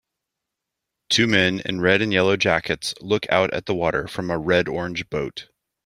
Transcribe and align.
Two 1.11 1.27
men 1.27 1.59
in 1.63 1.79
red 1.79 2.01
and 2.01 2.11
yellow 2.11 2.35
jackets 2.35 2.95
look 3.01 3.29
out 3.31 3.53
at 3.53 3.67
the 3.67 3.75
water 3.75 4.07
from 4.07 4.31
a 4.31 4.39
redorange 4.39 5.07
boat. 5.11 5.47